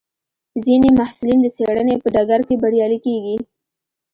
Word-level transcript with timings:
ځینې 0.63 0.89
محصلین 0.99 1.39
د 1.41 1.47
څېړنې 1.55 1.95
په 2.01 2.07
ډګر 2.13 2.41
کې 2.47 2.55
بریالي 2.61 2.99
کېږي. 3.05 3.35